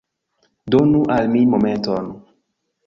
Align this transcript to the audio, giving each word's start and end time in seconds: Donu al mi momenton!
Donu 0.75 1.03
al 1.19 1.31
mi 1.37 1.45
momenton! 1.53 2.13